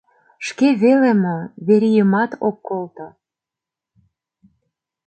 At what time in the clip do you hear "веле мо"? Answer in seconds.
0.81-1.37